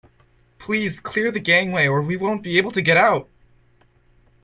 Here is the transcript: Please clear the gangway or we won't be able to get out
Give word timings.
Please 0.57 0.99
clear 0.99 1.29
the 1.31 1.39
gangway 1.39 1.85
or 1.87 2.01
we 2.01 2.17
won't 2.17 2.41
be 2.41 2.57
able 2.57 2.71
to 2.71 2.81
get 2.81 2.97
out 2.97 3.29